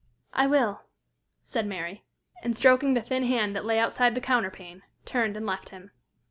[0.33, 0.81] "I will,"
[1.43, 2.03] said Mary,
[2.41, 5.91] and, stroking the thin hand that lay outside the counterpane, turned and left him.